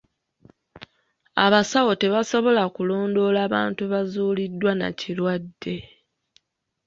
Abasawo 1.45 1.91
tebasobola 2.01 2.63
kulondoola 2.75 3.41
bantu 3.55 3.83
bazuuliddwa 3.93 4.71
na 4.79 4.89
kirwadde. 4.99 5.77